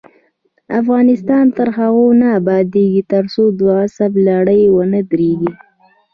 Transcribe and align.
افغانستان 0.81 1.45
تر 1.57 1.67
هغو 1.77 2.07
نه 2.21 2.27
ابادیږي، 2.39 3.01
ترڅو 3.13 3.43
د 3.57 3.59
غصب 3.75 4.11
لړۍ 4.27 4.61
ونه 4.69 4.99
دریږي. 5.11 5.51